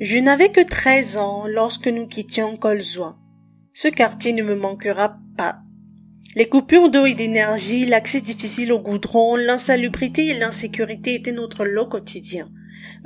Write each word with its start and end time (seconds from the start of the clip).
Je 0.00 0.16
n'avais 0.16 0.48
que 0.48 0.64
treize 0.64 1.18
ans 1.18 1.44
lorsque 1.46 1.86
nous 1.86 2.06
quittions 2.06 2.56
Colzois. 2.56 3.18
Ce 3.74 3.86
quartier 3.86 4.32
ne 4.32 4.42
me 4.42 4.54
manquera 4.54 5.18
pas. 5.36 5.58
Les 6.36 6.48
coupures 6.48 6.90
d'eau 6.90 7.04
et 7.04 7.12
d'énergie, 7.12 7.84
l'accès 7.84 8.22
difficile 8.22 8.72
au 8.72 8.78
goudron, 8.78 9.36
l'insalubrité 9.36 10.28
et 10.28 10.38
l'insécurité 10.38 11.16
étaient 11.16 11.32
notre 11.32 11.66
lot 11.66 11.84
quotidien. 11.84 12.50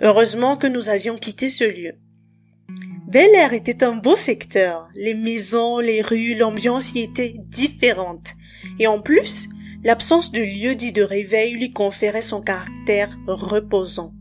Heureusement 0.02 0.56
que 0.56 0.68
nous 0.68 0.88
avions 0.88 1.16
quitté 1.16 1.48
ce 1.48 1.64
lieu. 1.64 1.94
Bel 3.08 3.34
Air 3.34 3.54
était 3.54 3.82
un 3.82 3.96
beau 3.96 4.14
secteur. 4.14 4.88
Les 4.94 5.14
maisons, 5.14 5.80
les 5.80 6.00
rues, 6.00 6.36
l'ambiance 6.36 6.94
y 6.94 7.00
était 7.00 7.34
différente. 7.48 8.34
Et 8.78 8.86
en 8.86 9.00
plus, 9.00 9.48
l'absence 9.82 10.30
de 10.30 10.42
lieu 10.42 10.76
dit 10.76 10.92
de 10.92 11.02
réveil 11.02 11.54
lui 11.54 11.72
conférait 11.72 12.22
son 12.22 12.40
caractère 12.40 13.18
reposant. 13.26 14.14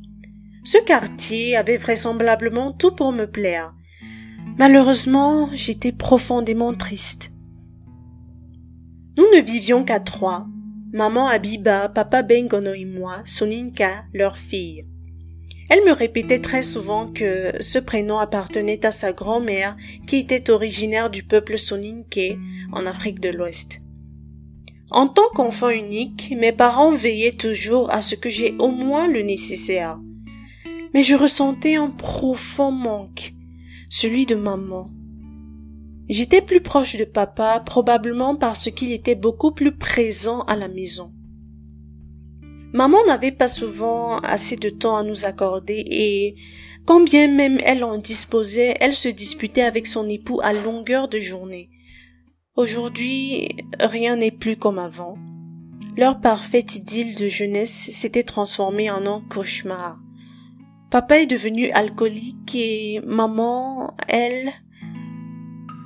Ce 0.65 0.77
quartier 0.77 1.57
avait 1.57 1.75
vraisemblablement 1.75 2.71
tout 2.71 2.95
pour 2.95 3.11
me 3.11 3.25
plaire. 3.25 3.75
Malheureusement, 4.57 5.49
j'étais 5.53 5.91
profondément 5.91 6.73
triste. 6.73 7.31
Nous 9.17 9.25
ne 9.35 9.41
vivions 9.41 9.83
qu'à 9.83 9.99
trois. 9.99 10.47
Maman 10.93 11.27
Abiba, 11.27 11.89
papa 11.89 12.21
Bengono 12.21 12.73
et 12.73 12.85
moi, 12.85 13.17
Soninka, 13.25 14.05
leur 14.13 14.37
fille. 14.37 14.85
Elle 15.69 15.83
me 15.83 15.91
répétait 15.91 16.39
très 16.39 16.63
souvent 16.63 17.07
que 17.07 17.51
ce 17.59 17.79
prénom 17.79 18.19
appartenait 18.19 18.85
à 18.85 18.91
sa 18.91 19.11
grand-mère 19.11 19.75
qui 20.07 20.17
était 20.17 20.49
originaire 20.49 21.09
du 21.09 21.23
peuple 21.23 21.57
Soninké 21.57 22.37
en 22.71 22.85
Afrique 22.85 23.19
de 23.19 23.29
l'Ouest. 23.29 23.81
En 24.91 25.07
tant 25.07 25.29
qu'enfant 25.35 25.69
unique, 25.69 26.33
mes 26.37 26.51
parents 26.53 26.93
veillaient 26.93 27.31
toujours 27.31 27.91
à 27.91 28.01
ce 28.01 28.15
que 28.15 28.29
j'ai 28.29 28.55
au 28.59 28.69
moins 28.69 29.07
le 29.07 29.23
nécessaire 29.23 29.99
mais 30.93 31.03
je 31.03 31.15
ressentais 31.15 31.75
un 31.75 31.89
profond 31.89 32.71
manque, 32.71 33.33
celui 33.89 34.25
de 34.25 34.35
maman. 34.35 34.91
J'étais 36.09 36.41
plus 36.41 36.61
proche 36.61 36.95
de 36.97 37.05
papa, 37.05 37.61
probablement 37.65 38.35
parce 38.35 38.69
qu'il 38.69 38.91
était 38.91 39.15
beaucoup 39.15 39.51
plus 39.51 39.75
présent 39.75 40.41
à 40.41 40.55
la 40.55 40.67
maison. 40.67 41.13
Maman 42.73 42.97
n'avait 43.05 43.31
pas 43.31 43.47
souvent 43.47 44.17
assez 44.17 44.55
de 44.55 44.69
temps 44.69 44.97
à 44.97 45.03
nous 45.03 45.25
accorder 45.25 45.83
et, 45.85 46.35
quand 46.85 47.01
bien 47.01 47.27
même 47.27 47.59
elle 47.63 47.83
en 47.83 47.97
disposait, 47.97 48.75
elle 48.79 48.93
se 48.93 49.07
disputait 49.07 49.61
avec 49.61 49.87
son 49.87 50.09
époux 50.09 50.39
à 50.43 50.53
longueur 50.53 51.07
de 51.07 51.19
journée. 51.19 51.69
Aujourd'hui, 52.55 53.47
rien 53.79 54.17
n'est 54.17 54.31
plus 54.31 54.57
comme 54.57 54.79
avant. 54.79 55.17
Leur 55.95 56.19
parfaite 56.19 56.75
idylle 56.75 57.15
de 57.15 57.27
jeunesse 57.27 57.89
s'était 57.91 58.23
transformée 58.23 58.91
en 58.91 59.05
un 59.05 59.21
cauchemar. 59.21 60.02
Papa 60.93 61.21
est 61.21 61.25
devenu 61.25 61.71
alcoolique 61.71 62.53
et 62.53 63.01
maman, 63.07 63.95
elle, 64.07 64.51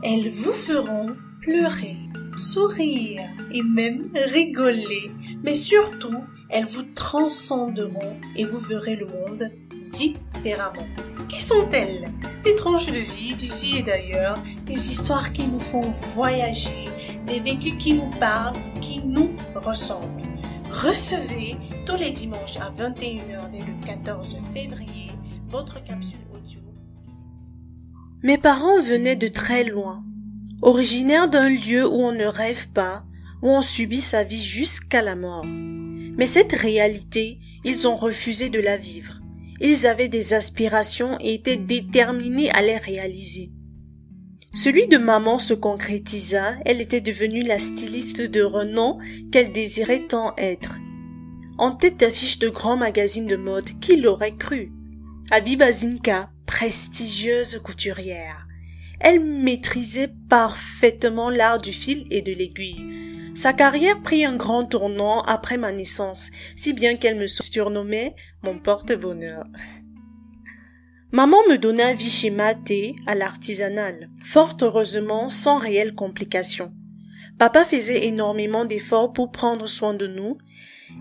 elles 0.04 0.30
vous 0.30 0.52
feront 0.52 1.16
pleurer, 1.40 1.96
sourire 2.36 3.22
et 3.54 3.64
même 3.64 4.04
rigoler. 4.14 5.10
Mais 5.46 5.56
surtout, 5.56 6.26
elles 6.50 6.66
vous 6.66 6.84
transcenderont 6.94 8.18
et 8.36 8.44
vous 8.44 8.58
verrez 8.58 8.98
le 8.98 9.06
monde 9.06 9.50
différemment. 9.94 10.86
Qui 11.30 11.42
sont-elles? 11.42 12.12
Des 12.44 12.56
tranches 12.56 12.88
de 12.88 13.00
vie 13.00 13.34
d'ici 13.34 13.78
et 13.78 13.84
d'ailleurs, 13.84 14.36
des 14.66 14.74
histoires 14.74 15.32
qui 15.32 15.48
nous 15.48 15.58
font 15.58 15.90
voyager, 15.90 16.90
des 17.28 17.40
vécus 17.40 17.76
qui 17.80 17.94
nous 17.94 18.10
parlent, 18.20 18.60
qui 18.82 19.00
nous 19.06 19.34
ressemblent. 19.56 20.22
Recevez 20.70 21.56
tous 21.88 21.96
les 21.96 22.12
dimanches 22.12 22.58
à 22.58 22.70
21h 22.70 23.50
dès 23.50 23.60
le 23.60 23.86
14 23.86 24.36
février 24.54 25.12
votre 25.48 25.82
capsule 25.86 26.20
audio. 26.36 26.60
Mes 28.24 28.38
parents 28.38 28.82
venaient 28.82 29.16
de 29.16 29.30
très 29.30 29.64
loin, 29.64 30.04
originaires 30.62 31.30
d'un 31.30 31.48
lieu 31.48 31.88
où 31.88 32.02
on 32.02 32.12
ne 32.12 32.26
rêve 32.26 32.68
pas, 32.74 33.06
où 33.42 33.48
on 33.48 33.62
subit 33.62 34.02
sa 34.02 34.26
vie 34.26 34.44
jusqu'à 34.44 35.02
la 35.02 35.16
mort. 35.16 35.46
Mais 35.46 36.26
cette 36.26 36.52
réalité, 36.52 37.38
ils 37.64 37.88
ont 37.88 37.96
refusé 37.96 38.50
de 38.50 38.60
la 38.60 38.76
vivre. 38.76 39.22
Ils 39.62 39.88
avaient 39.88 40.10
des 40.10 40.34
aspirations 40.34 41.18
et 41.22 41.36
étaient 41.36 41.56
déterminés 41.56 42.52
à 42.52 42.62
les 42.64 42.78
réaliser. 42.78 43.54
Celui 44.54 44.88
de 44.88 44.98
maman 44.98 45.40
se 45.40 45.54
concrétisa, 45.54 46.56
elle 46.66 46.82
était 46.82 47.00
devenue 47.00 47.44
la 47.44 47.60
styliste 47.60 48.22
de 48.22 48.42
renom 48.42 48.98
qu'elle 49.32 49.54
désirait 49.54 50.06
tant 50.10 50.34
être. 50.38 50.77
En 51.58 51.72
tête 51.72 51.98
d'affiche 51.98 52.38
de 52.38 52.50
grands 52.50 52.78
magazines 52.78 53.26
de 53.26 53.36
mode, 53.36 53.80
qui 53.80 53.98
l'aurait 53.98 54.36
cru 54.36 54.72
Abiba 55.32 55.72
Zinka, 55.72 56.30
prestigieuse 56.46 57.60
couturière. 57.64 58.48
Elle 59.00 59.20
maîtrisait 59.20 60.14
parfaitement 60.30 61.30
l'art 61.30 61.58
du 61.58 61.74
fil 61.74 62.06
et 62.12 62.22
de 62.22 62.32
l'aiguille. 62.32 63.32
Sa 63.36 63.54
carrière 63.54 64.02
prit 64.02 64.24
un 64.24 64.36
grand 64.36 64.66
tournant 64.66 65.22
après 65.22 65.58
ma 65.58 65.72
naissance, 65.72 66.30
si 66.56 66.74
bien 66.74 66.96
qu'elle 66.96 67.18
me 67.18 67.28
surnommait 67.28 68.16
mon 68.44 68.58
porte-bonheur. 68.58 69.44
Maman 71.12 71.38
me 71.50 71.58
donna 71.58 71.94
vie 71.94 72.10
chez 72.10 72.30
Maté 72.30 72.96
à 73.06 73.16
l'artisanal, 73.16 74.10
fort 74.24 74.58
heureusement 74.62 75.30
sans 75.30 75.58
réelles 75.58 75.96
complications. 75.96 76.74
Papa 77.38 77.64
faisait 77.64 78.08
énormément 78.08 78.66
d'efforts 78.66 79.14
pour 79.14 79.32
prendre 79.32 79.68
soin 79.68 79.94
de 79.94 80.08
nous. 80.08 80.38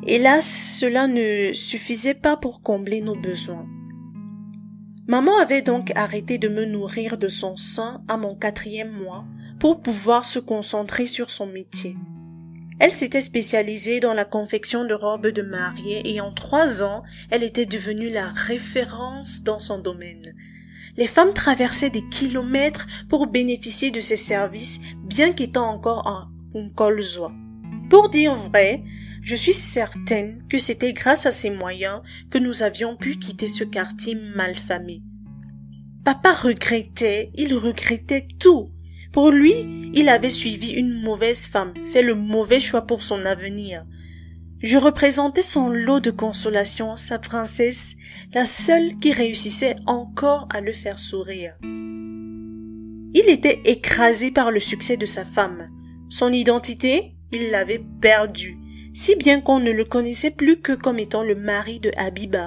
Hélas, 0.07 0.77
cela 0.81 1.07
ne 1.07 1.53
suffisait 1.53 2.15
pas 2.15 2.37
pour 2.37 2.63
combler 2.63 3.01
nos 3.01 3.17
besoins. 3.17 3.67
Maman 5.09 5.39
avait 5.39 5.63
donc 5.63 5.93
arrêté 5.95 6.39
de 6.39 6.49
me 6.49 6.65
nourrir 6.65 7.17
de 7.17 7.29
son 7.29 7.57
sein 7.57 8.03
à 8.09 8.17
mon 8.17 8.35
quatrième 8.35 8.91
mois 8.91 9.25
pour 9.61 9.81
pouvoir 9.81 10.25
se 10.25 10.41
concentrer 10.41 11.07
sur 11.07 11.31
son 11.31 11.47
métier. 11.47 11.97
Elle 12.79 12.93
s'était 12.93 13.21
spécialisée 13.21 14.01
dans 14.01 14.13
la 14.13 14.25
confection 14.25 14.85
de 14.85 14.93
robes 14.93 15.29
de 15.29 15.43
mariée 15.43 16.03
et 16.05 16.21
en 16.21 16.33
trois 16.33 16.83
ans, 16.83 17.05
elle 17.31 17.43
était 17.43 17.67
devenue 17.67 18.11
la 18.11 18.29
référence 18.29 19.43
dans 19.43 19.59
son 19.59 19.79
domaine. 19.79 20.35
Les 20.97 21.07
femmes 21.07 21.33
traversaient 21.33 21.91
des 21.91 22.07
kilomètres 22.09 22.87
pour 23.09 23.29
bénéficier 23.29 23.91
de 23.91 24.01
ses 24.01 24.17
services, 24.17 24.81
bien 25.05 25.33
qu'étant 25.33 25.69
encore 25.69 26.27
en 26.55 26.69
colzois. 26.71 27.33
Pour 27.89 28.09
dire 28.09 28.35
vrai, 28.35 28.83
je 29.27 29.35
suis 29.35 29.55
certaine 29.55 30.39
que 30.49 30.57
c'était 30.57 30.93
grâce 30.93 31.27
à 31.27 31.33
ces 31.33 31.51
moyens 31.51 32.01
que 32.31 32.39
nous 32.39 32.63
avions 32.63 32.95
pu 32.95 33.19
quitter 33.19 33.49
ce 33.49 33.65
quartier 33.65 34.15
malfamé. 34.37 35.03
Papa 36.05 36.33
regrettait, 36.33 37.33
il 37.35 37.53
regrettait 37.55 38.29
tout. 38.39 38.71
Pour 39.13 39.33
lui, 39.33 39.91
il 39.95 40.09
avait 40.09 40.31
suivi 40.31 40.71
une 40.71 41.03
mauvaise 41.03 41.49
femme, 41.49 41.75
fait 41.93 42.03
le 42.03 42.15
mauvais 42.15 42.61
choix 42.61 42.83
pour 42.83 43.03
son 43.03 43.25
avenir. 43.25 43.85
Je 44.63 44.79
représentais 44.79 45.43
son 45.43 45.71
lot 45.71 45.99
de 45.99 46.13
consolation, 46.13 46.97
sa 46.97 47.19
princesse, 47.19 47.97
la 48.33 48.47
seule 48.47 48.95
qui 49.01 49.13
réussissait 49.13 49.75
encore 49.87 50.47
à 50.55 50.61
le 50.61 50.73
faire 50.73 51.01
sourire. 51.01 51.55
Il 51.63 53.25
était 53.27 53.61
écrasé 53.65 54.31
par 54.31 54.53
le 54.53 54.61
succès 54.61 54.97
de 54.97 55.07
sa 55.07 55.25
femme. 55.25 55.69
Son 56.11 56.33
identité, 56.33 57.17
il 57.33 57.51
l'avait 57.51 57.85
perdue, 58.01 58.57
si 58.97 59.15
bien 59.15 59.43
qu'on 59.43 59.61
ne 59.61 59.71
le 59.71 59.85
connaissait 59.85 60.31
plus 60.31 60.59
que 60.59 60.73
comme 60.73 60.99
étant 60.99 61.23
le 61.23 61.35
mari 61.35 61.81
de 61.81 61.91
Habiba. 61.99 62.47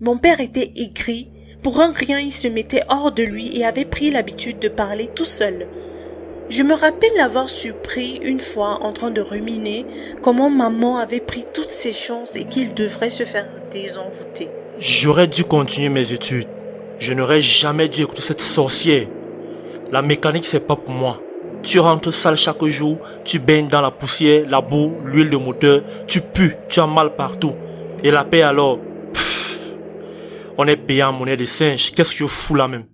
Mon 0.00 0.16
père 0.16 0.40
était 0.40 0.70
aigri 0.76 1.28
pour 1.62 1.80
un 1.80 1.92
rien, 1.92 2.18
il 2.18 2.32
se 2.32 2.48
mettait 2.48 2.82
hors 2.88 3.12
de 3.12 3.22
lui 3.22 3.56
et 3.58 3.64
avait 3.64 3.84
pris 3.84 4.10
l'habitude 4.10 4.58
de 4.58 4.68
parler 4.68 5.08
tout 5.14 5.24
seul. 5.24 5.66
Je 6.50 6.62
me 6.62 6.74
rappelle 6.74 7.16
l'avoir 7.16 7.48
surpris 7.48 8.20
une 8.22 8.40
fois 8.40 8.82
en 8.82 8.92
train 8.92 9.10
de 9.10 9.22
ruminer 9.22 9.86
comment 10.22 10.50
maman 10.50 10.98
avait 10.98 11.20
pris 11.20 11.44
toutes 11.54 11.70
ses 11.70 11.94
chances 11.94 12.36
et 12.36 12.44
qu'il 12.44 12.74
devrait 12.74 13.08
se 13.08 13.24
faire 13.24 13.48
désenvoûter. 13.70 14.48
J'aurais 14.78 15.26
dû 15.26 15.44
continuer 15.44 15.88
mes 15.88 16.12
études. 16.12 16.48
Je 16.98 17.14
n'aurais 17.14 17.40
jamais 17.42 17.88
dû 17.88 18.02
écouter 18.02 18.22
cette 18.22 18.42
sorcière. 18.42 19.08
La 19.90 20.02
mécanique, 20.02 20.44
c'est 20.44 20.66
pas 20.66 20.76
pour 20.76 20.94
moi. 20.94 21.22
Tu 21.64 21.80
rentres 21.80 22.12
sale 22.12 22.36
chaque 22.36 22.62
jour, 22.66 22.98
tu 23.24 23.38
baignes 23.38 23.68
dans 23.68 23.80
la 23.80 23.90
poussière, 23.90 24.44
la 24.48 24.60
boue, 24.60 24.92
l'huile 25.06 25.30
de 25.30 25.38
moteur, 25.38 25.82
tu 26.06 26.20
pues, 26.20 26.56
tu 26.68 26.78
as 26.78 26.86
mal 26.86 27.16
partout. 27.16 27.54
Et 28.02 28.10
la 28.10 28.22
paix 28.24 28.42
alors, 28.42 28.78
on 30.58 30.66
est 30.66 30.76
payé 30.76 31.02
en 31.02 31.12
monnaie 31.12 31.38
de 31.38 31.46
singe. 31.46 31.92
Qu'est-ce 31.92 32.12
que 32.12 32.18
je 32.18 32.26
fous 32.26 32.54
là 32.54 32.68
même? 32.68 32.84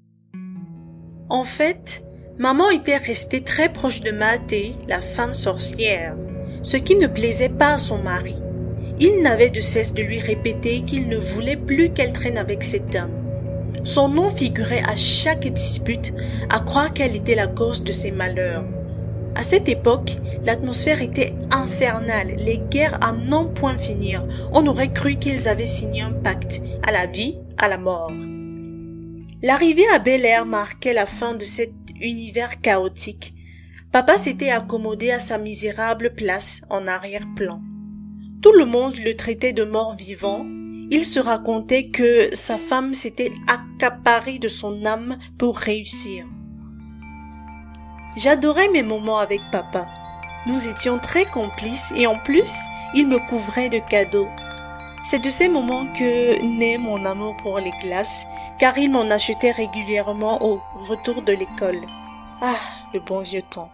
En 1.29 1.43
fait, 1.43 2.03
maman 2.39 2.71
était 2.71 2.97
restée 2.97 3.43
très 3.43 3.73
proche 3.73 4.03
de 4.03 4.13
Maté, 4.13 4.77
la 4.89 5.01
femme 5.01 5.35
sorcière, 5.35 6.15
ce 6.63 6.77
qui 6.77 6.97
ne 6.97 7.09
plaisait 7.09 7.49
pas 7.49 7.75
à 7.75 7.79
son 7.79 7.99
mari. 7.99 8.37
Il 9.01 9.21
n'avait 9.23 9.51
de 9.51 9.61
cesse 9.61 9.95
de 9.95 10.03
lui 10.03 10.21
répéter 10.21 10.83
qu'il 10.83 11.09
ne 11.09 11.17
voulait 11.17 11.57
plus 11.57 11.91
qu'elle 11.91 12.13
traîne 12.13 12.39
avec 12.39 12.63
cet 12.63 12.95
homme. 12.95 13.20
Son 13.85 14.09
nom 14.09 14.31
figurait 14.31 14.83
à 14.87 14.97
chaque 14.97 15.49
dispute, 15.49 16.13
à 16.49 16.61
croire 16.61 16.93
qu'elle 16.93 17.17
était 17.17 17.35
la 17.35 17.47
cause 17.47 17.83
de 17.83 17.93
ses 17.93 18.11
malheurs. 18.11 18.65
À 19.35 19.43
cette 19.43 19.69
époque, 19.69 20.17
l'atmosphère 20.45 21.03
était 21.03 21.35
infernale, 21.51 22.35
les 22.37 22.59
guerres 22.59 22.99
à 23.03 23.13
non 23.13 23.49
point 23.49 23.79
finir. 23.79 24.27
On 24.53 24.67
aurait 24.67 24.93
cru 24.93 25.19
qu'ils 25.19 25.49
avaient 25.49 25.67
signé 25.67 26.03
un 26.03 26.13
pacte, 26.13 26.61
à 26.83 26.93
la 26.93 27.07
vie, 27.07 27.39
à 27.59 27.69
la 27.69 27.79
mort. 27.79 28.11
L'arrivée 29.43 29.89
à 29.95 29.99
Bel 29.99 30.27
Air 30.27 30.45
marquait 30.45 30.93
la 30.93 31.07
fin 31.07 31.35
de 31.35 31.45
cet 31.45 31.73
univers 32.01 32.61
chaotique. 32.61 33.35
Papa 33.93 34.17
s'était 34.17 34.51
accommodé 34.51 35.11
à 35.11 35.19
sa 35.19 35.39
misérable 35.39 36.15
place 36.15 36.61
en 36.69 36.87
arrière-plan. 36.87 37.63
Tout 38.43 38.53
le 38.53 38.65
monde 38.65 38.95
le 39.05 39.15
traitait 39.17 39.53
de 39.53 39.65
mort 39.65 39.97
vivant. 39.97 40.45
Il 40.93 41.05
se 41.05 41.21
racontait 41.21 41.89
que 41.89 42.35
sa 42.35 42.59
femme 42.59 42.95
s'était 42.95 43.33
accaparée 43.47 44.41
de 44.41 44.49
son 44.49 44.85
âme 44.85 45.19
pour 45.39 45.57
réussir. 45.57 46.27
J'adorais 48.17 48.69
mes 48.71 48.83
moments 48.83 49.21
avec 49.21 49.41
papa. 49.53 49.87
Nous 50.47 50.67
étions 50.67 50.99
très 50.99 51.27
complices 51.27 51.93
et 51.97 52.09
en 52.09 52.17
plus, 52.17 52.57
il 52.95 53.07
me 53.07 53.19
couvrait 53.29 53.69
de 53.69 53.79
cadeaux. 53.79 54.29
C'est 55.05 55.23
de 55.23 55.31
ces 55.31 55.49
moments 55.49 55.87
que 55.93 56.43
naît 56.59 56.77
mon 56.77 57.05
amour 57.05 57.37
pour 57.37 57.61
les 57.61 57.73
glaces, 57.83 58.27
car 58.59 58.77
il 58.77 58.91
m'en 58.91 59.09
achetait 59.11 59.53
régulièrement 59.53 60.43
au 60.43 60.61
retour 60.89 61.23
de 61.23 61.33
l'école. 61.33 61.81
Ah, 62.43 62.59
le 62.93 62.99
bon 62.99 63.21
vieux 63.21 63.43
temps. 63.43 63.71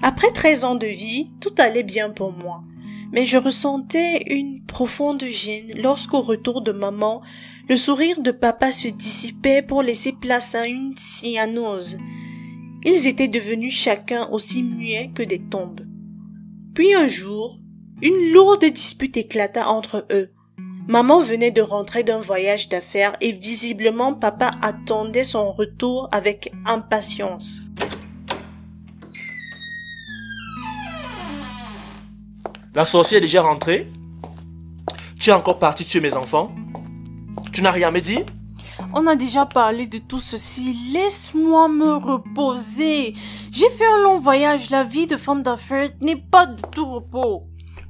Après 0.00 0.30
treize 0.30 0.64
ans 0.64 0.74
de 0.74 0.86
vie, 0.86 1.30
tout 1.40 1.54
allait 1.58 1.82
bien 1.82 2.10
pour 2.10 2.32
moi. 2.32 2.62
Mais 3.12 3.24
je 3.24 3.38
ressentais 3.38 4.22
une 4.26 4.62
profonde 4.64 5.24
gêne 5.24 5.72
lorsqu'au 5.82 6.20
retour 6.20 6.62
de 6.62 6.72
maman, 6.72 7.22
le 7.68 7.76
sourire 7.76 8.20
de 8.20 8.30
papa 8.30 8.72
se 8.72 8.88
dissipait 8.88 9.62
pour 9.62 9.82
laisser 9.82 10.12
place 10.12 10.54
à 10.54 10.66
une 10.66 10.94
cyanose. 10.96 11.98
Ils 12.84 13.06
étaient 13.06 13.28
devenus 13.28 13.74
chacun 13.74 14.28
aussi 14.30 14.62
muets 14.62 15.10
que 15.14 15.22
des 15.22 15.40
tombes. 15.40 15.80
Puis 16.74 16.94
un 16.94 17.08
jour, 17.08 17.58
une 18.02 18.32
lourde 18.32 18.64
dispute 18.64 19.16
éclata 19.16 19.68
entre 19.68 20.06
eux. 20.10 20.30
Maman 20.86 21.20
venait 21.20 21.50
de 21.50 21.60
rentrer 21.60 22.02
d'un 22.02 22.20
voyage 22.20 22.68
d'affaires 22.68 23.16
et 23.20 23.32
visiblement 23.32 24.14
papa 24.14 24.52
attendait 24.62 25.24
son 25.24 25.52
retour 25.52 26.08
avec 26.12 26.50
impatience. 26.64 27.60
La 32.74 32.84
sorcière 32.84 33.18
est 33.18 33.22
déjà 33.22 33.42
rentrée 33.42 33.88
Tu 35.18 35.30
es 35.30 35.32
encore 35.32 35.58
parti 35.58 35.84
tuer 35.84 36.00
mes 36.00 36.14
enfants 36.14 36.54
Tu 37.52 37.62
n'as 37.62 37.70
rien 37.70 37.88
à 37.88 37.90
me 37.90 38.00
dire 38.00 38.24
on 38.94 39.06
a 39.08 39.16
déjà 39.16 39.44
parlé 39.44 39.86
de 39.88 39.98
tout 39.98 40.20
ceci. 40.20 40.74
Laisse-moi 40.92 41.68
me 41.68 41.96
reposer. 41.96 43.12
J'ai 43.50 43.68
fait 43.70 43.84
un 43.84 44.04
long 44.04 44.18
voyage. 44.18 44.70
La 44.70 44.84
vie 44.84 45.08
de 45.08 45.16
femme 45.16 45.42
d'affaires 45.42 45.90
n'est 46.00 46.16
pas 46.16 46.46
de 46.46 46.60
tout 46.72 46.86
repos. 46.86 47.42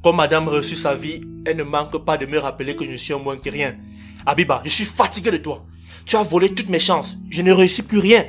Comme 0.03 0.17
madame 0.17 0.49
reçut 0.49 0.77
sa 0.77 0.95
vie, 0.95 1.21
elle 1.45 1.59
ne 1.59 1.63
manque 1.63 2.05
pas 2.05 2.17
de 2.17 2.25
me 2.25 2.39
rappeler 2.39 2.75
que 2.75 2.87
je 2.87 2.97
suis 2.97 3.13
un 3.13 3.19
moins 3.19 3.37
que 3.37 3.51
rien. 3.51 3.77
Abiba, 4.25 4.63
je 4.65 4.71
suis 4.71 4.87
fatigué 4.87 5.31
de 5.31 5.37
toi. 5.37 5.65
Tu 6.07 6.17
as 6.17 6.23
volé 6.23 6.55
toutes 6.55 6.71
mes 6.71 6.81
chances. 6.81 7.17
Je 7.31 7.43
ne 7.43 7.53
réussis 7.53 7.83
plus 7.83 7.99
rien. 7.99 8.25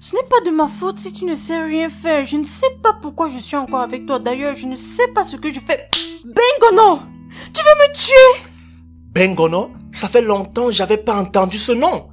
Ce 0.00 0.14
n'est 0.14 0.28
pas 0.30 0.40
de 0.48 0.50
ma 0.54 0.68
faute 0.68 0.98
si 0.98 1.12
tu 1.12 1.24
ne 1.24 1.34
sais 1.34 1.60
rien 1.60 1.88
faire. 1.88 2.24
Je 2.24 2.36
ne 2.36 2.44
sais 2.44 2.70
pas 2.82 2.92
pourquoi 3.02 3.28
je 3.28 3.38
suis 3.38 3.56
encore 3.56 3.80
avec 3.80 4.06
toi. 4.06 4.18
D'ailleurs, 4.18 4.54
je 4.54 4.66
ne 4.66 4.76
sais 4.76 5.08
pas 5.08 5.24
ce 5.24 5.36
que 5.36 5.52
je 5.52 5.58
fais. 5.58 5.88
Bengono 6.24 7.00
Tu 7.52 7.62
veux 7.62 7.88
me 7.88 7.92
tuer? 7.92 8.48
Bengono 9.12 9.70
Ça 9.92 10.08
fait 10.08 10.22
longtemps 10.22 10.66
que 10.66 10.72
j'avais 10.72 10.98
pas 10.98 11.14
entendu 11.16 11.58
ce 11.58 11.72
nom. 11.72 12.08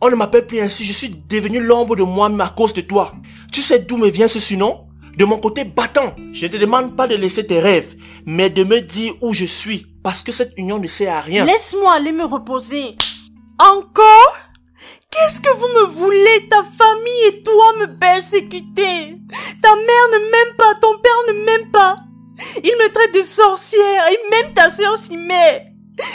On 0.00 0.08
ne 0.10 0.14
m'appelle 0.16 0.46
plus 0.46 0.60
ainsi. 0.60 0.84
Je 0.84 0.92
suis 0.92 1.10
devenu 1.10 1.60
l'ombre 1.60 1.96
de 1.96 2.02
moi-même 2.02 2.40
à 2.40 2.48
cause 2.48 2.72
de 2.72 2.80
toi. 2.80 3.12
Tu 3.52 3.60
sais 3.60 3.80
d'où 3.80 3.98
me 3.98 4.08
vient 4.08 4.28
ce 4.28 4.40
surnom? 4.40 4.86
De 5.16 5.24
mon 5.24 5.38
côté 5.38 5.64
battant. 5.64 6.14
Je 6.32 6.46
ne 6.46 6.50
te 6.52 6.56
demande 6.56 6.96
pas 6.96 7.08
de 7.08 7.16
laisser 7.16 7.44
tes 7.46 7.60
rêves, 7.60 7.96
mais 8.24 8.48
de 8.50 8.62
me 8.64 8.80
dire 8.80 9.12
où 9.20 9.32
je 9.34 9.44
suis. 9.44 9.86
Parce 10.02 10.22
que 10.22 10.32
cette 10.32 10.52
union 10.56 10.78
ne 10.78 10.86
sert 10.86 11.14
à 11.14 11.20
rien. 11.20 11.44
Laisse-moi 11.44 11.92
aller 11.92 12.12
me 12.12 12.24
reposer. 12.24 12.96
Encore? 13.58 14.36
Qu'est-ce 15.10 15.40
que 15.40 15.54
vous 15.56 15.68
me 15.68 15.86
voulez? 15.86 16.48
Ta 16.48 16.62
famille 16.62 17.24
et 17.28 17.42
toi 17.42 17.72
me 17.80 17.98
persécuter. 17.98 19.16
Ta 19.62 19.74
mère 19.74 20.08
ne 20.12 20.30
m'aime 20.30 20.56
pas, 20.56 20.74
ton 20.80 20.98
père 20.98 21.22
ne 21.28 21.44
m'aime 21.44 21.70
pas. 21.70 21.96
Il 22.62 22.76
me 22.78 22.92
traite 22.92 23.14
de 23.14 23.22
sorcière 23.22 24.08
et 24.10 24.30
même 24.30 24.54
ta 24.54 24.70
sœur 24.70 24.96
s'y 24.96 25.16
met. 25.16 25.64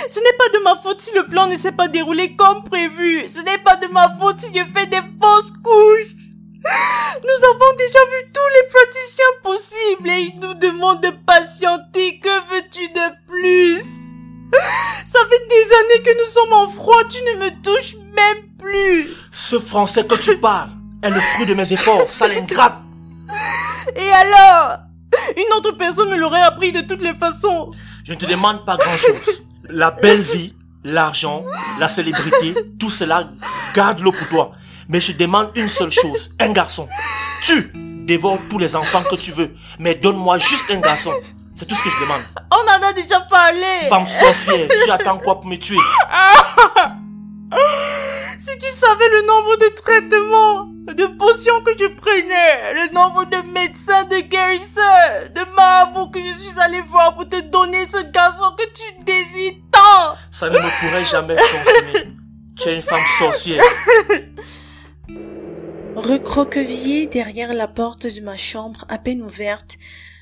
Ce 0.08 0.20
n'est 0.20 0.38
pas 0.38 0.50
de 0.58 0.64
ma 0.64 0.76
faute 0.76 1.02
si 1.02 1.14
le 1.14 1.28
plan 1.28 1.48
ne 1.48 1.58
s'est 1.58 1.74
pas 1.74 1.88
déroulé 1.88 2.36
comme 2.36 2.64
prévu. 2.64 3.28
Ce 3.28 3.42
n'est 3.42 3.58
pas 3.58 3.76
de 3.76 3.88
ma 3.88 4.16
faute 4.20 4.40
si 4.40 4.48
je 4.48 4.64
fais 4.74 4.86
des 4.86 5.02
fausses 5.22 5.52
couches. 5.64 6.16
Nous 6.64 7.46
avons 7.46 7.76
déjà 7.78 8.00
vu 8.00 8.32
tous 8.34 8.50
les 8.56 8.68
praticiens 8.70 9.26
possibles 9.44 10.10
et 10.10 10.22
ils 10.22 10.40
nous 10.40 10.54
demandent 10.54 11.04
de 11.04 11.12
patienter. 11.26 11.93
Français 19.74 20.06
que 20.06 20.14
tu 20.14 20.38
parles 20.38 20.70
est 21.02 21.10
le 21.10 21.20
fruit 21.20 21.48
de 21.48 21.56
mes 21.56 21.74
efforts, 21.74 22.08
sale 22.08 22.34
ingrate. 22.34 22.76
Et 23.96 24.12
alors? 24.12 24.78
Une 25.36 25.52
autre 25.58 25.72
personne 25.72 26.12
me 26.12 26.16
l'aurait 26.16 26.44
appris 26.44 26.72
de 26.72 26.82
toutes 26.82 27.02
les 27.02 27.16
façons. 27.16 27.72
Je 28.04 28.14
ne 28.14 28.18
te 28.20 28.28
demande 28.28 28.64
pas 28.66 28.78
grand-chose. 28.78 29.42
La 29.68 29.90
belle 29.90 30.22
vie, 30.22 30.54
l'argent, 30.84 31.44
la 31.80 31.90
célébrité, 31.90 32.54
tout 32.80 32.92
cela, 32.92 33.30
garde-le 33.74 34.12
pour 34.12 34.28
toi. 34.28 34.52
Mais 34.90 35.02
je 35.02 35.12
demande 35.14 35.50
une 35.56 35.70
seule 35.70 35.92
chose, 35.92 36.30
un 36.40 36.52
garçon. 36.52 36.88
Tu 37.42 37.72
dévores 38.06 38.38
tous 38.52 38.60
les 38.60 38.76
enfants 38.76 39.02
que 39.10 39.16
tu 39.16 39.32
veux, 39.32 39.56
mais 39.80 39.96
donne-moi 39.96 40.38
juste 40.38 40.70
un 40.70 40.82
garçon. 40.82 41.14
C'est 41.56 41.66
tout 41.66 41.74
ce 41.74 41.84
que 41.84 41.90
je 41.90 42.04
demande. 42.04 42.22
On 42.52 42.64
en 42.70 42.88
a 42.90 42.94
déjà 42.94 43.22
parlé. 43.22 43.88
Femme 43.90 44.06
sorcière, 44.06 44.68
tu 44.84 44.92
attends 44.92 45.18
quoi 45.18 45.42
pour 45.42 45.50
me 45.50 45.58
tuer? 45.58 45.78
le 49.00 49.26
nombre 49.26 49.58
de 49.58 49.68
traitements, 49.76 50.66
de 50.94 51.06
potions 51.18 51.62
que 51.64 51.72
je 51.78 51.88
prenais, 51.88 52.74
le 52.74 52.94
nombre 52.94 53.26
de 53.26 53.52
médecins, 53.52 54.04
de 54.06 54.20
guérisseurs, 54.22 55.30
de 55.34 55.56
marabouts 55.56 56.10
que 56.10 56.20
je 56.20 56.32
suis 56.32 56.60
allé 56.60 56.82
voir 56.82 57.16
pour 57.16 57.28
te 57.28 57.40
donner 57.42 57.86
ce 57.90 58.04
garçon 58.12 58.56
que 58.58 58.66
tu 58.74 59.04
désires 59.04 59.62
tant. 59.72 60.16
Ça 60.32 60.50
ne 60.50 60.58
me 60.58 60.80
pourrait 60.80 61.06
jamais 61.06 61.38
fonctionner. 61.38 62.14
Tu 62.56 62.70
es 62.70 62.76
une 62.76 62.82
femme 62.82 63.00
sorcière. 63.20 63.64
Recroquevillé 65.96 67.08
derrière 67.08 67.54
la 67.54 67.68
porte 67.68 68.08
de 68.08 68.22
ma 68.22 68.38
chambre 68.38 68.86
à 68.90 68.98
peine 68.98 69.22
ouverte, 69.22 69.78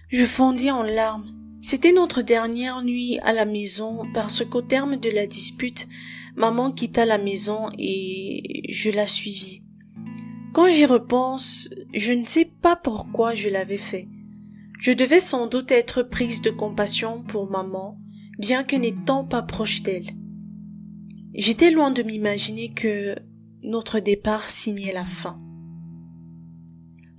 je 0.09 0.25
fondis 0.25 0.71
en 0.71 0.83
larmes. 0.83 1.25
C'était 1.62 1.91
notre 1.91 2.21
dernière 2.21 2.81
nuit 2.81 3.19
à 3.24 3.33
la 3.33 3.45
maison 3.45 4.06
parce 4.13 4.44
qu'au 4.44 4.62
terme 4.62 4.97
de 4.97 5.09
la 5.09 5.27
dispute, 5.27 5.88
maman 6.35 6.71
quitta 6.71 7.05
la 7.05 7.17
maison 7.17 7.69
et 7.77 8.71
je 8.71 8.89
la 8.91 9.07
suivis. 9.07 9.63
Quand 10.53 10.67
j'y 10.67 10.85
repense, 10.85 11.69
je 11.93 12.11
ne 12.11 12.25
sais 12.25 12.45
pas 12.45 12.75
pourquoi 12.75 13.35
je 13.35 13.50
l'avais 13.50 13.77
fait. 13.77 14.07
Je 14.79 14.91
devais 14.91 15.19
sans 15.19 15.47
doute 15.47 15.71
être 15.71 16.03
prise 16.03 16.41
de 16.41 16.50
compassion 16.50 17.23
pour 17.23 17.50
maman, 17.50 17.97
bien 18.39 18.63
que 18.63 18.75
n'étant 18.75 19.25
pas 19.25 19.43
proche 19.43 19.83
d'elle. 19.83 20.11
J'étais 21.33 21.71
loin 21.71 21.91
de 21.91 22.03
m'imaginer 22.03 22.69
que 22.73 23.15
notre 23.63 24.00
départ 24.00 24.50
signait 24.50 24.93
la 24.93 25.05
fin. 25.05 25.39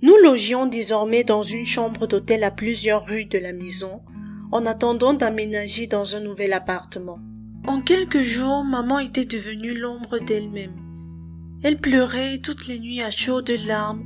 Nous 0.01 0.17
logions 0.17 0.67
désormais 0.67 1.23
dans 1.23 1.41
une 1.41 1.65
chambre 1.65 2.05
d'hôtel 2.05 2.43
à 2.43 2.51
plusieurs 2.51 3.05
rues 3.05 3.25
de 3.25 3.37
la 3.37 3.53
maison, 3.53 4.01
en 4.51 4.65
attendant 4.65 5.13
d'aménager 5.13 5.87
dans 5.87 6.15
un 6.15 6.19
nouvel 6.19 6.53
appartement. 6.53 7.19
En 7.65 7.79
quelques 7.79 8.21
jours, 8.21 8.65
maman 8.65 8.99
était 8.99 9.25
devenue 9.25 9.73
l'ombre 9.73 10.19
d'elle-même. 10.19 10.75
Elle 11.63 11.77
pleurait 11.77 12.39
toutes 12.39 12.67
les 12.67 12.77
nuits 12.77 13.01
à 13.01 13.09
chaudes 13.09 13.49
larmes, 13.65 14.03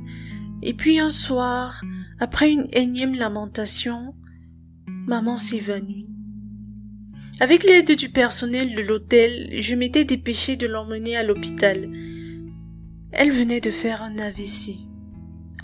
et 0.62 0.74
puis 0.74 1.00
un 1.00 1.10
soir, 1.10 1.82
après 2.20 2.52
une 2.52 2.68
énième 2.72 3.16
lamentation, 3.16 4.14
maman 4.86 5.36
s'évanouit. 5.36 6.08
Avec 7.40 7.64
l'aide 7.64 7.96
du 7.96 8.10
personnel 8.10 8.76
de 8.76 8.82
l'hôtel, 8.82 9.50
je 9.60 9.74
m'étais 9.74 10.04
dépêchée 10.04 10.56
de 10.56 10.68
l'emmener 10.68 11.16
à 11.16 11.24
l'hôpital. 11.24 11.90
Elle 13.10 13.32
venait 13.32 13.60
de 13.60 13.70
faire 13.70 14.02
un 14.02 14.18
AVC, 14.18 14.76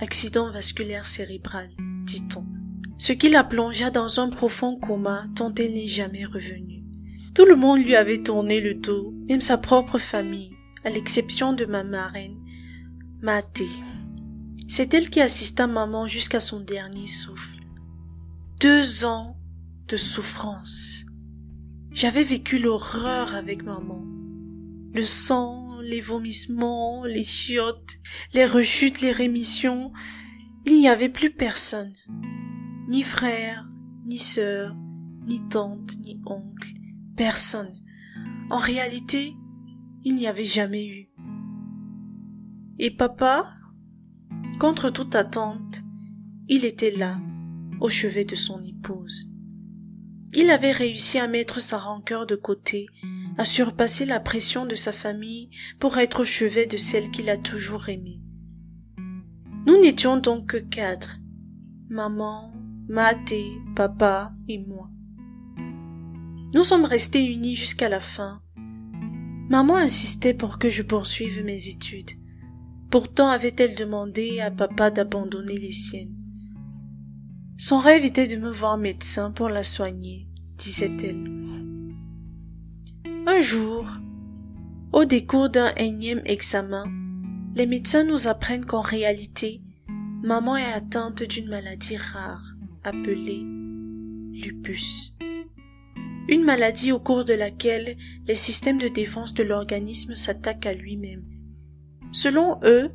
accident 0.00 0.50
vasculaire 0.50 1.06
cérébral, 1.06 1.70
dit-on, 2.06 2.44
ce 2.98 3.12
qui 3.12 3.28
la 3.28 3.44
plongea 3.44 3.90
dans 3.90 4.18
un 4.18 4.30
profond 4.30 4.78
coma 4.80 5.26
dont 5.36 5.54
elle 5.54 5.74
n'est 5.74 5.86
jamais 5.86 6.24
revenue. 6.24 6.74
Tout 7.34 7.46
le 7.46 7.56
monde 7.56 7.84
lui 7.84 7.96
avait 7.96 8.22
tourné 8.22 8.60
le 8.60 8.74
dos, 8.74 9.12
même 9.28 9.40
sa 9.40 9.58
propre 9.58 9.98
famille, 9.98 10.56
à 10.84 10.90
l'exception 10.90 11.52
de 11.52 11.64
ma 11.64 11.82
marraine, 11.82 12.38
Mathé. 13.22 13.66
C'est 14.68 14.94
elle 14.94 15.10
qui 15.10 15.20
assista 15.20 15.66
maman 15.66 16.06
jusqu'à 16.06 16.38
son 16.38 16.60
dernier 16.60 17.08
souffle. 17.08 17.56
Deux 18.60 19.04
ans 19.04 19.36
de 19.88 19.96
souffrance. 19.96 21.06
J'avais 21.90 22.22
vécu 22.22 22.60
l'horreur 22.60 23.34
avec 23.34 23.64
maman. 23.64 24.04
Le 24.92 25.04
sang, 25.04 25.80
les 25.80 26.00
vomissements, 26.00 27.04
les 27.04 27.24
chiottes, 27.24 27.96
les 28.32 28.46
rechutes, 28.46 29.00
les 29.00 29.12
rémissions. 29.12 29.92
Il 30.66 30.78
n'y 30.78 30.88
avait 30.88 31.08
plus 31.08 31.30
personne. 31.30 31.94
Ni 32.86 33.02
frère, 33.02 33.68
ni 34.04 34.18
sœur, 34.18 34.76
ni 35.26 35.40
tante, 35.48 35.96
ni 36.04 36.20
oncle 36.26 36.83
personne. 37.16 37.75
En 38.50 38.59
réalité, 38.59 39.35
il 40.02 40.14
n'y 40.14 40.26
avait 40.26 40.44
jamais 40.44 40.87
eu. 40.87 41.09
Et 42.78 42.90
papa 42.90 43.47
Contre 44.61 44.90
toute 44.90 45.14
attente, 45.16 45.83
il 46.49 46.64
était 46.64 46.92
là, 46.92 47.18
au 47.80 47.88
chevet 47.88 48.25
de 48.25 48.37
son 48.37 48.61
épouse. 48.62 49.26
Il 50.33 50.50
avait 50.50 50.73
réussi 50.73 51.18
à 51.18 51.26
mettre 51.26 51.61
sa 51.61 51.78
rancœur 51.78 52.26
de 52.26 52.37
côté, 52.37 52.87
à 53.37 53.44
surpasser 53.44 54.04
la 54.04 54.21
pression 54.21 54.66
de 54.66 54.75
sa 54.75 54.92
famille 54.92 55.50
pour 55.80 55.99
être 55.99 56.21
au 56.21 56.25
chevet 56.25 56.66
de 56.66 56.76
celle 56.76 57.11
qu'il 57.11 57.30
a 57.30 57.37
toujours 57.37 57.88
aimée. 57.88 58.21
Nous 59.66 59.80
n'étions 59.80 60.18
donc 60.18 60.50
que 60.50 60.56
quatre. 60.56 61.18
Maman, 61.88 62.52
Maté, 62.88 63.44
papa 63.75 64.33
et 64.49 64.59
moi. 64.59 64.90
Nous 66.54 66.62
sommes 66.62 66.84
restés 66.84 67.26
unis 67.26 67.56
jusqu'à 67.56 67.88
la 67.88 68.00
fin. 68.00 68.40
Maman 69.49 69.75
insistait 69.75 70.34
pour 70.34 70.61
que 70.61 70.70
je 70.70 70.84
poursuive 70.84 71.44
mes 71.44 71.66
études. 71.66 72.12
Pourtant 72.92 73.28
avait-elle 73.28 73.75
demandé 73.75 74.38
à 74.38 74.52
papa 74.52 74.92
d'abandonner 74.92 75.58
les 75.58 75.73
siennes. 75.73 76.16
Son 77.58 77.80
rêve 77.80 78.04
était 78.04 78.28
de 78.28 78.37
me 78.37 78.52
voir 78.52 78.78
médecin 78.78 79.32
pour 79.32 79.49
la 79.49 79.64
soigner, 79.64 80.28
disait-elle. 80.56 81.28
Un 83.26 83.40
jour, 83.40 83.88
au 84.92 85.04
décours 85.04 85.49
d'un 85.49 85.75
énième 85.75 86.23
examen, 86.25 86.84
les 87.56 87.66
médecins 87.66 88.04
nous 88.04 88.28
apprennent 88.28 88.64
qu'en 88.64 88.80
réalité, 88.80 89.61
maman 90.23 90.56
est 90.56 90.73
atteinte 90.73 91.25
d'une 91.25 91.49
maladie 91.49 91.96
rare 91.96 92.54
appelée 92.84 93.42
lupus. 94.32 95.16
Une 96.28 96.45
maladie 96.45 96.93
au 96.93 96.99
cours 96.99 97.25
de 97.25 97.35
laquelle 97.35 97.97
les 98.26 98.35
systèmes 98.35 98.78
de 98.78 98.88
défense 98.88 99.35
de 99.35 99.43
l'organisme 99.43 100.14
s'attaquent 100.14 100.66
à 100.66 100.73
lui-même. 100.73 101.25
Selon 102.12 102.59
eux, 102.62 102.90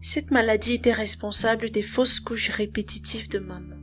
cette 0.00 0.30
maladie 0.30 0.74
était 0.74 0.92
responsable 0.92 1.70
des 1.70 1.82
fausses 1.82 2.20
couches 2.20 2.50
répétitives 2.50 3.28
de 3.28 3.40
maman. 3.40 3.76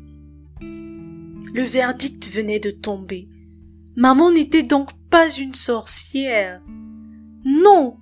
Le 0.62 1.64
verdict 1.64 2.28
venait 2.30 2.60
de 2.60 2.72
tomber. 2.72 3.30
Maman 3.96 4.32
n'était 4.32 4.64
donc 4.64 4.90
pas 5.12 5.30
une 5.30 5.54
sorcière. 5.54 6.62
Non. 7.46 7.98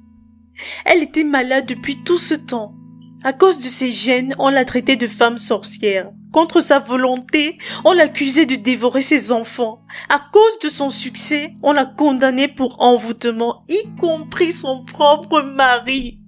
Elle 0.86 1.04
était 1.04 1.26
malade 1.26 1.66
depuis 1.66 2.02
tout 2.04 2.18
ce 2.18 2.36
temps. 2.36 2.76
À 3.24 3.34
cause 3.34 3.60
de 3.60 3.68
ses 3.68 3.92
gènes, 3.92 4.36
on 4.40 4.50
l'a 4.50 4.64
traitée 4.64 4.96
de 4.96 5.08
femme 5.08 5.38
sorcière. 5.38 6.12
Contre 6.32 6.62
sa 6.62 6.80
volonté, 6.80 7.58
on 7.84 7.92
l'accusait 7.92 8.46
de 8.46 8.56
dévorer 8.56 9.02
ses 9.02 9.32
enfants. 9.32 9.84
À 10.08 10.20
cause 10.32 10.60
de 10.60 10.70
son 10.70 10.90
succès, 10.90 11.54
on 11.62 11.74
l'a 11.74 11.86
condamnée 11.86 12.48
pour 12.48 12.82
envoûtement, 12.82 13.64
y 13.68 13.96
compris 13.98 14.54
son 14.54 14.86
propre 14.86 15.42
mari. 15.42 16.20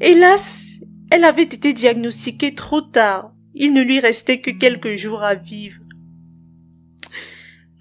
Hélas, 0.00 0.74
elle 1.10 1.24
avait 1.24 1.42
été 1.42 1.72
diagnostiquée 1.72 2.54
trop 2.54 2.80
tard. 2.80 3.32
Il 3.54 3.72
ne 3.72 3.82
lui 3.82 4.00
restait 4.00 4.40
que 4.40 4.50
quelques 4.50 4.96
jours 4.96 5.22
à 5.22 5.34
vivre. 5.34 5.80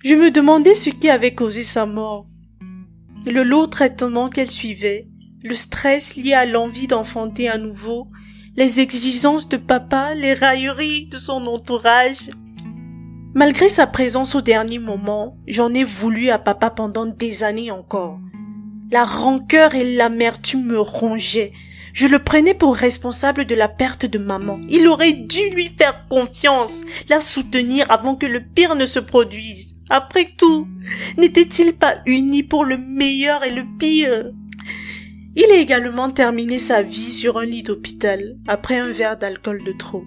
Je 0.03 0.15
me 0.15 0.31
demandais 0.31 0.73
ce 0.73 0.89
qui 0.89 1.09
avait 1.09 1.35
causé 1.35 1.61
sa 1.61 1.85
mort. 1.85 2.27
Le 3.25 3.43
lourd 3.43 3.69
traitement 3.69 4.29
qu'elle 4.29 4.49
suivait, 4.49 5.07
le 5.43 5.55
stress 5.55 6.15
lié 6.15 6.33
à 6.33 6.45
l'envie 6.45 6.87
d'enfanter 6.87 7.47
à 7.47 7.59
nouveau, 7.59 8.07
les 8.55 8.81
exigences 8.81 9.47
de 9.47 9.57
papa, 9.57 10.13
les 10.13 10.33
railleries 10.33 11.05
de 11.05 11.17
son 11.17 11.45
entourage. 11.47 12.29
Malgré 13.33 13.69
sa 13.69 13.87
présence 13.87 14.35
au 14.35 14.41
dernier 14.41 14.79
moment, 14.79 15.37
j'en 15.47 15.73
ai 15.73 15.85
voulu 15.85 16.29
à 16.29 16.37
papa 16.37 16.69
pendant 16.69 17.05
des 17.05 17.43
années 17.43 17.71
encore. 17.71 18.19
La 18.91 19.05
rancœur 19.05 19.73
et 19.73 19.95
l'amertume 19.95 20.65
me 20.65 20.79
rongeaient. 20.79 21.53
Je 21.93 22.07
le 22.07 22.19
prenais 22.19 22.53
pour 22.53 22.75
responsable 22.75 23.45
de 23.45 23.55
la 23.55 23.69
perte 23.69 24.05
de 24.05 24.17
maman. 24.17 24.59
Il 24.69 24.87
aurait 24.87 25.13
dû 25.13 25.49
lui 25.53 25.67
faire 25.67 26.07
confiance, 26.09 26.81
la 27.07 27.21
soutenir 27.21 27.89
avant 27.89 28.15
que 28.15 28.25
le 28.25 28.41
pire 28.41 28.75
ne 28.75 28.85
se 28.85 28.99
produise. 28.99 29.75
Après 29.89 30.25
tout, 30.37 30.67
n'était-il 31.17 31.73
pas 31.73 31.95
uni 32.05 32.43
pour 32.43 32.65
le 32.65 32.77
meilleur 32.77 33.45
et 33.45 33.51
le 33.51 33.63
pire? 33.77 34.31
Il 35.35 35.45
a 35.51 35.57
également 35.57 36.09
terminé 36.09 36.59
sa 36.59 36.81
vie 36.81 37.11
sur 37.11 37.37
un 37.37 37.45
lit 37.45 37.63
d'hôpital 37.63 38.37
après 38.47 38.77
un 38.77 38.91
verre 38.91 39.17
d'alcool 39.17 39.63
de 39.63 39.71
trop. 39.71 40.03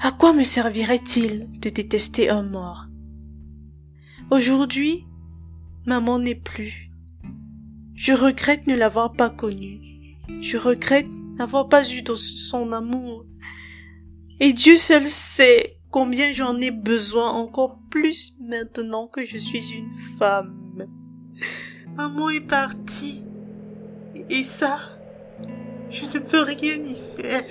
À 0.00 0.10
quoi 0.10 0.32
me 0.32 0.44
servirait-il 0.44 1.50
de 1.60 1.70
détester 1.70 2.28
un 2.28 2.42
mort? 2.42 2.86
Aujourd'hui, 4.30 5.06
maman 5.86 6.18
n'est 6.18 6.34
plus. 6.34 6.90
Je 7.94 8.12
regrette 8.12 8.66
ne 8.66 8.74
l'avoir 8.74 9.12
pas 9.12 9.30
connue. 9.30 9.78
Je 10.40 10.56
regrette 10.56 11.10
n'avoir 11.38 11.68
pas 11.68 11.88
eu 11.90 12.02
son 12.14 12.72
amour. 12.72 13.26
Et 14.40 14.52
Dieu 14.52 14.76
seul 14.76 15.06
sait 15.06 15.78
combien 15.90 16.32
j'en 16.32 16.60
ai 16.60 16.70
besoin 16.70 17.30
encore 17.30 17.78
plus 17.90 18.34
maintenant 18.40 19.06
que 19.06 19.24
je 19.24 19.38
suis 19.38 19.72
une 19.72 19.94
femme. 20.18 20.88
Maman 21.96 22.30
est 22.30 22.40
partie. 22.40 23.22
Et 24.30 24.42
ça, 24.42 24.78
je 25.90 26.04
ne 26.04 26.24
peux 26.24 26.42
rien 26.42 26.74
y 26.74 26.96
faire. 27.16 27.44